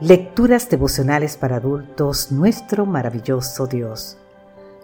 [0.00, 4.16] Lecturas devocionales para adultos, nuestro maravilloso Dios.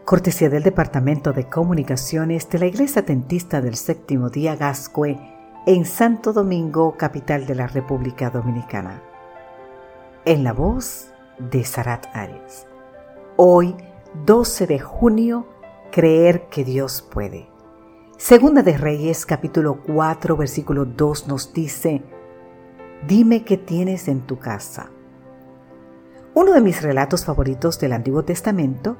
[0.04, 5.18] Cortesía del Departamento de Comunicaciones de la Iglesia Tentista del Séptimo Día Gascue
[5.64, 9.02] en Santo Domingo, capital de la República Dominicana.
[10.26, 11.06] En la voz
[11.38, 12.66] de Sarat Arias.
[13.36, 13.74] Hoy,
[14.26, 15.46] 12 de junio,
[15.92, 17.48] creer que Dios puede.
[18.18, 22.02] Segunda de Reyes, capítulo 4, versículo 2 nos dice,
[23.08, 24.90] Dime qué tienes en tu casa
[26.36, 28.98] uno de mis relatos favoritos del Antiguo Testamento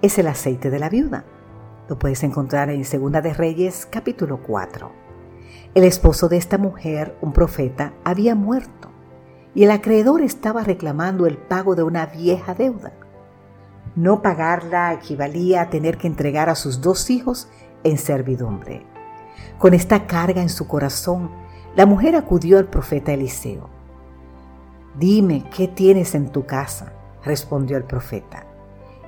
[0.00, 1.24] es el aceite de la viuda.
[1.88, 4.88] Lo puedes encontrar en Segunda de Reyes capítulo 4.
[5.74, 8.90] El esposo de esta mujer, un profeta, había muerto
[9.56, 12.92] y el acreedor estaba reclamando el pago de una vieja deuda.
[13.96, 17.48] No pagarla equivalía a tener que entregar a sus dos hijos
[17.82, 18.86] en servidumbre.
[19.58, 21.32] Con esta carga en su corazón,
[21.74, 23.77] la mujer acudió al profeta Eliseo.
[24.98, 26.92] Dime, ¿qué tienes en tu casa?
[27.22, 28.46] respondió el profeta.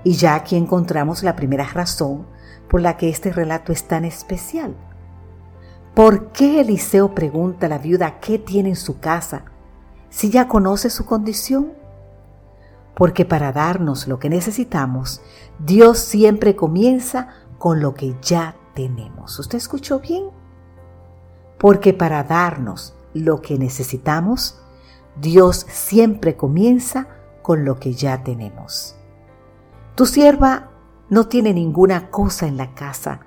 [0.04, 2.26] Y ya aquí encontramos la primera razón
[2.68, 4.76] por la que este relato es tan especial.
[5.94, 9.44] ¿Por qué Eliseo pregunta a la viuda qué tiene en su casa
[10.08, 11.72] si ya conoce su condición?
[12.94, 15.20] Porque para darnos lo que necesitamos,
[15.58, 19.38] Dios siempre comienza con lo que ya tenemos.
[19.38, 20.24] ¿Usted escuchó bien?
[21.58, 24.60] Porque para darnos lo que necesitamos,
[25.16, 27.08] Dios siempre comienza
[27.42, 28.96] con lo que ya tenemos.
[29.94, 30.70] Tu sierva
[31.08, 33.20] no tiene ninguna cosa en la casa,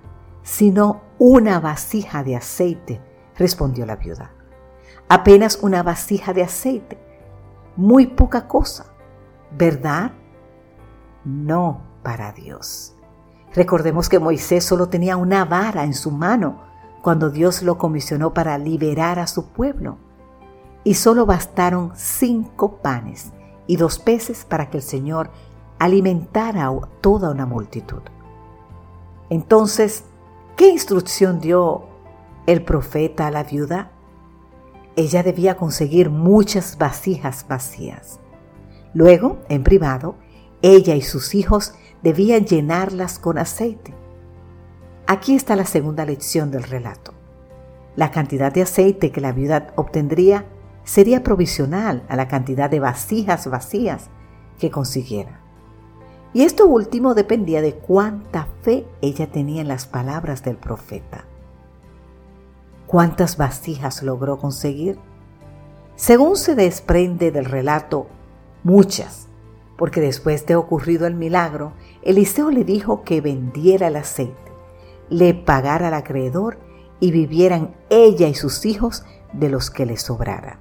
[0.43, 3.01] sino una vasija de aceite,
[3.35, 4.31] respondió la viuda.
[5.09, 6.97] Apenas una vasija de aceite,
[7.75, 8.85] muy poca cosa,
[9.51, 10.11] ¿verdad?
[11.25, 12.95] No para Dios.
[13.53, 16.61] Recordemos que Moisés solo tenía una vara en su mano
[17.01, 19.97] cuando Dios lo comisionó para liberar a su pueblo
[20.83, 23.31] y solo bastaron cinco panes
[23.67, 25.31] y dos peces para que el Señor
[25.79, 28.01] alimentara a toda una multitud.
[29.29, 30.03] Entonces,
[30.55, 31.85] ¿qué instrucción dio
[32.45, 33.91] el profeta a la viuda?
[34.95, 38.19] Ella debía conseguir muchas vasijas vacías.
[38.93, 40.15] Luego, en privado,
[40.61, 41.73] ella y sus hijos
[42.03, 43.93] debían llenarlas con aceite.
[45.07, 47.13] Aquí está la segunda lección del relato.
[47.95, 50.45] La cantidad de aceite que la viuda obtendría
[50.83, 54.09] sería provisional a la cantidad de vasijas vacías
[54.59, 55.39] que consiguiera.
[56.33, 61.25] Y esto último dependía de cuánta fe ella tenía en las palabras del profeta.
[62.87, 64.97] ¿Cuántas vasijas logró conseguir?
[65.95, 68.07] Según se desprende del relato,
[68.63, 69.27] muchas,
[69.77, 74.51] porque después de ocurrido el milagro, Eliseo le dijo que vendiera el aceite,
[75.09, 76.57] le pagara al acreedor
[76.99, 80.59] y vivieran ella y sus hijos de los que le sobrara.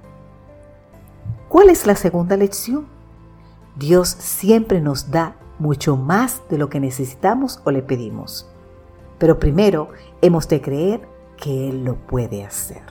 [1.53, 2.87] ¿Cuál es la segunda lección?
[3.75, 8.49] Dios siempre nos da mucho más de lo que necesitamos o le pedimos.
[9.19, 9.89] Pero primero
[10.23, 12.81] hemos de creer que Él lo puede hacer.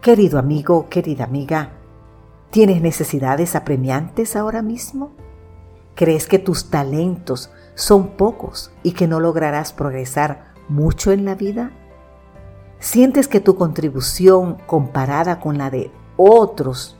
[0.00, 1.70] Querido amigo, querida amiga,
[2.50, 5.12] ¿tienes necesidades apremiantes ahora mismo?
[5.94, 11.70] ¿Crees que tus talentos son pocos y que no lograrás progresar mucho en la vida?
[12.80, 16.98] ¿Sientes que tu contribución comparada con la de otros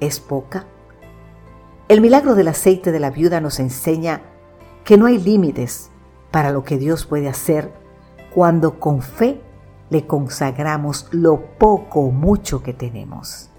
[0.00, 0.66] es poca?
[1.88, 4.20] El milagro del aceite de la viuda nos enseña
[4.84, 5.90] que no hay límites
[6.30, 7.72] para lo que Dios puede hacer
[8.34, 9.40] cuando con fe
[9.88, 13.50] le consagramos lo poco o mucho que tenemos.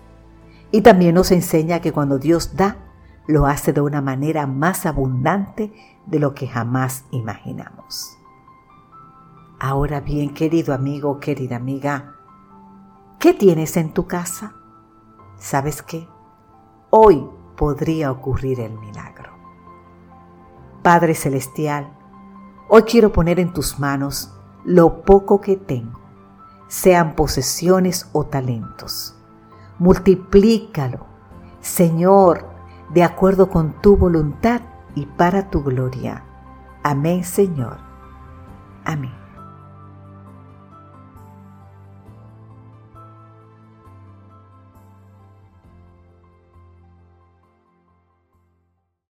[0.72, 2.78] Y también nos enseña que cuando Dios da,
[3.26, 5.74] lo hace de una manera más abundante
[6.06, 8.18] de lo que jamás imaginamos.
[9.60, 12.16] Ahora bien, querido amigo, querida amiga,
[13.20, 14.59] ¿qué tienes en tu casa?
[15.40, 16.08] ¿Sabes qué?
[16.90, 19.32] Hoy podría ocurrir el milagro.
[20.84, 21.92] Padre Celestial,
[22.68, 24.34] hoy quiero poner en tus manos
[24.66, 26.00] lo poco que tengo,
[26.68, 29.16] sean posesiones o talentos.
[29.78, 31.06] Multiplícalo,
[31.62, 32.46] Señor,
[32.90, 34.62] de acuerdo con tu voluntad
[34.94, 36.26] y para tu gloria.
[36.84, 37.78] Amén, Señor.
[38.84, 39.19] Amén.